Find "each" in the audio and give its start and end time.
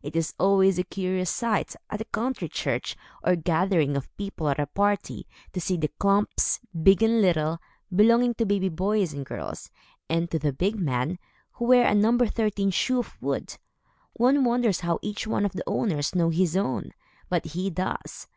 15.02-15.26